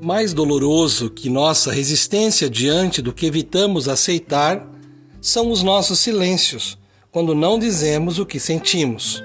Mais 0.00 0.32
doloroso 0.32 1.10
que 1.10 1.28
nossa 1.28 1.72
resistência 1.72 2.48
diante 2.48 3.02
do 3.02 3.12
que 3.12 3.26
evitamos 3.26 3.88
aceitar 3.88 4.64
são 5.20 5.50
os 5.50 5.62
nossos 5.62 5.98
silêncios, 5.98 6.78
quando 7.10 7.34
não 7.34 7.58
dizemos 7.58 8.18
o 8.18 8.26
que 8.26 8.38
sentimos. 8.38 9.22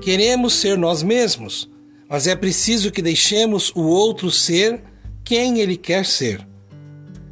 Queremos 0.00 0.54
ser 0.54 0.78
nós 0.78 1.02
mesmos, 1.02 1.68
mas 2.08 2.26
é 2.26 2.34
preciso 2.34 2.90
que 2.90 3.02
deixemos 3.02 3.70
o 3.74 3.82
outro 3.82 4.30
ser 4.30 4.82
quem 5.22 5.60
ele 5.60 5.76
quer 5.76 6.06
ser. 6.06 6.46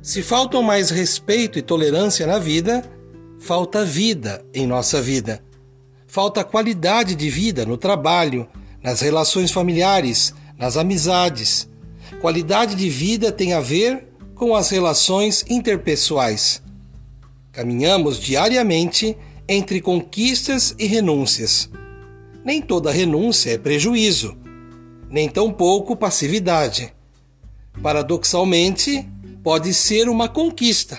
Se 0.03 0.23
faltam 0.23 0.63
mais 0.63 0.91
respeito 0.91 1.59
e 1.59 1.63
tolerância 1.63 2.27
na 2.27 2.39
vida, 2.39 2.85
falta 3.39 3.85
vida 3.85 4.45
em 4.53 4.67
nossa 4.67 5.01
vida. 5.01 5.43
Falta 6.07 6.45
qualidade 6.45 7.15
de 7.15 7.29
vida 7.29 7.65
no 7.67 7.77
trabalho, 7.77 8.47
nas 8.83 9.01
relações 9.01 9.51
familiares, 9.51 10.35
nas 10.57 10.77
amizades. 10.77 11.68
Qualidade 12.21 12.75
de 12.75 12.91
vida 12.91 13.31
tem 13.31 13.53
a 13.53 13.61
ver 13.61 14.09
com 14.35 14.57
as 14.57 14.71
relações 14.71 15.45
interpessoais. 15.49 16.61
Caminhamos 17.53 18.19
diariamente 18.19 19.17
entre 19.49 19.81
conquistas 19.81 20.75
e 20.79 20.87
renúncias. 20.87 21.71
Nem 22.45 22.61
toda 22.61 22.91
renúncia 22.91 23.51
é 23.51 23.59
prejuízo, 23.59 24.37
nem 25.09 25.29
tampouco 25.29 25.95
passividade. 25.95 26.93
Paradoxalmente, 27.81 29.09
pode 29.43 29.73
ser 29.73 30.09
uma 30.09 30.29
conquista. 30.29 30.99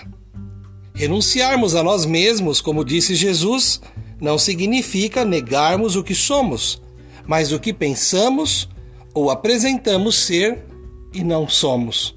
Renunciarmos 0.94 1.74
a 1.74 1.82
nós 1.82 2.06
mesmos, 2.06 2.62
como 2.62 2.84
disse 2.84 3.14
Jesus, 3.14 3.80
não 4.18 4.38
significa 4.38 5.22
negarmos 5.24 5.96
o 5.96 6.02
que 6.02 6.14
somos, 6.14 6.80
mas 7.26 7.52
o 7.52 7.60
que 7.60 7.74
pensamos 7.74 8.68
ou 9.12 9.30
apresentamos 9.30 10.16
ser 10.16 10.69
e 11.12 11.22
não 11.22 11.48
somos. 11.48 12.16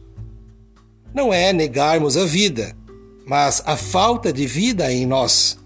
Não 1.14 1.34
é 1.34 1.54
negarmos 1.54 2.18
a 2.18 2.26
vida, 2.26 2.76
mas 3.26 3.62
a 3.66 3.78
falta 3.78 4.34
de 4.34 4.46
vida 4.46 4.92
em 4.92 5.06
nós. 5.06 5.60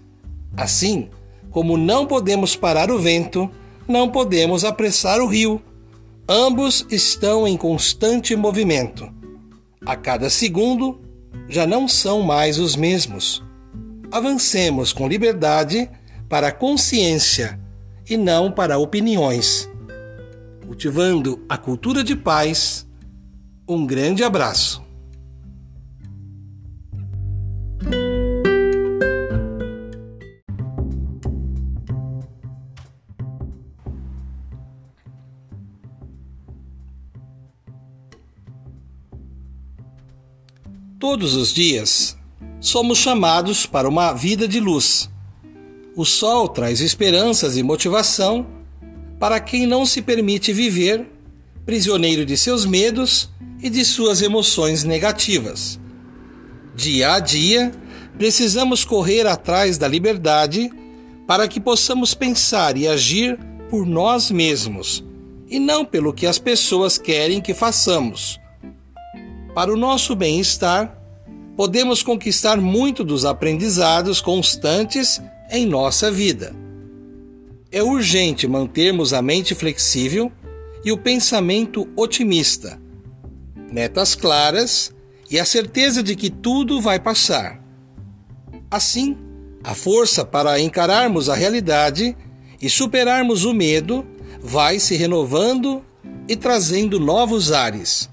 Assim, 0.56 1.08
como 1.50 1.76
não 1.76 2.06
podemos 2.06 2.54
parar 2.54 2.90
o 2.90 2.98
vento, 2.98 3.50
não 3.86 4.10
podemos 4.10 4.64
apressar 4.64 5.20
o 5.20 5.26
rio. 5.26 5.62
Ambos 6.28 6.86
estão 6.90 7.48
em 7.48 7.56
constante 7.56 8.36
movimento. 8.36 9.10
A 9.86 9.96
cada 9.96 10.28
segundo, 10.28 11.00
já 11.48 11.66
não 11.66 11.88
são 11.88 12.22
mais 12.22 12.58
os 12.58 12.76
mesmos. 12.76 13.42
Avancemos 14.10 14.92
com 14.92 15.08
liberdade 15.08 15.90
para 16.28 16.48
a 16.48 16.52
consciência 16.52 17.58
e 18.08 18.16
não 18.16 18.52
para 18.52 18.78
opiniões. 18.78 19.68
Cultivando 20.66 21.44
a 21.48 21.56
cultura 21.56 22.04
de 22.04 22.14
paz 22.14 22.87
um 23.68 23.84
grande 23.86 24.24
abraço. 24.24 24.82
Todos 40.98 41.36
os 41.36 41.52
dias 41.52 42.16
somos 42.60 42.98
chamados 42.98 43.66
para 43.66 43.88
uma 43.88 44.12
vida 44.12 44.48
de 44.48 44.58
luz. 44.58 45.10
O 45.94 46.04
sol 46.04 46.48
traz 46.48 46.80
esperanças 46.80 47.56
e 47.56 47.62
motivação 47.62 48.46
para 49.18 49.38
quem 49.40 49.66
não 49.66 49.84
se 49.84 50.00
permite 50.00 50.52
viver 50.52 51.17
prisioneiro 51.68 52.24
de 52.24 52.34
seus 52.34 52.64
medos 52.64 53.28
e 53.62 53.68
de 53.68 53.84
suas 53.84 54.22
emoções 54.22 54.84
negativas. 54.84 55.78
Dia 56.74 57.12
a 57.12 57.20
dia, 57.20 57.70
precisamos 58.16 58.86
correr 58.86 59.26
atrás 59.26 59.76
da 59.76 59.86
liberdade 59.86 60.70
para 61.26 61.46
que 61.46 61.60
possamos 61.60 62.14
pensar 62.14 62.78
e 62.78 62.88
agir 62.88 63.38
por 63.68 63.84
nós 63.84 64.30
mesmos 64.30 65.04
e 65.46 65.58
não 65.58 65.84
pelo 65.84 66.14
que 66.14 66.26
as 66.26 66.38
pessoas 66.38 66.96
querem 66.96 67.38
que 67.38 67.52
façamos. 67.52 68.40
Para 69.54 69.70
o 69.70 69.76
nosso 69.76 70.16
bem-estar, 70.16 70.98
podemos 71.54 72.02
conquistar 72.02 72.58
muito 72.58 73.04
dos 73.04 73.26
aprendizados 73.26 74.22
constantes 74.22 75.20
em 75.50 75.66
nossa 75.66 76.10
vida. 76.10 76.56
É 77.70 77.82
urgente 77.82 78.48
mantermos 78.48 79.12
a 79.12 79.20
mente 79.20 79.54
flexível 79.54 80.32
e 80.88 80.92
o 80.92 80.96
pensamento 80.96 81.86
otimista 81.94 82.80
metas 83.70 84.14
claras 84.14 84.90
e 85.30 85.38
a 85.38 85.44
certeza 85.44 86.02
de 86.02 86.16
que 86.16 86.30
tudo 86.30 86.80
vai 86.80 86.98
passar. 86.98 87.62
Assim, 88.70 89.14
a 89.62 89.74
força 89.74 90.24
para 90.24 90.58
encararmos 90.58 91.28
a 91.28 91.34
realidade 91.34 92.16
e 92.58 92.70
superarmos 92.70 93.44
o 93.44 93.52
medo 93.52 94.02
vai 94.40 94.78
se 94.78 94.96
renovando 94.96 95.84
e 96.26 96.34
trazendo 96.34 96.98
novos 96.98 97.52
ares. 97.52 98.08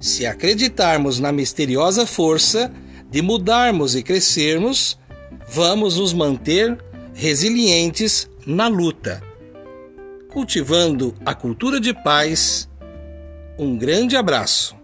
Se 0.00 0.24
acreditarmos 0.24 1.20
na 1.20 1.30
misteriosa 1.30 2.06
força 2.06 2.72
de 3.10 3.20
mudarmos 3.20 3.94
e 3.94 4.02
crescermos, 4.02 4.98
vamos 5.46 5.98
nos 5.98 6.14
manter 6.14 6.82
resilientes 7.12 8.30
na 8.46 8.66
luta. 8.66 9.31
Cultivando 10.32 11.14
a 11.26 11.34
cultura 11.34 11.78
de 11.78 11.92
paz 11.92 12.66
um 13.58 13.76
grande 13.76 14.16
abraço. 14.16 14.81